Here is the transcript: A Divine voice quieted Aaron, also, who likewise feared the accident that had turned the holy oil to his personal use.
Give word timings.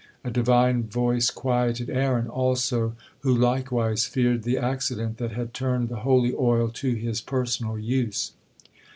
A 0.23 0.31
Divine 0.31 0.85
voice 0.85 1.29
quieted 1.29 1.87
Aaron, 1.91 2.25
also, 2.27 2.95
who 3.19 3.31
likewise 3.37 4.03
feared 4.05 4.41
the 4.41 4.57
accident 4.57 5.19
that 5.19 5.33
had 5.33 5.53
turned 5.53 5.89
the 5.89 5.97
holy 5.97 6.33
oil 6.33 6.69
to 6.69 6.95
his 6.95 7.21
personal 7.21 7.77
use. 7.77 8.31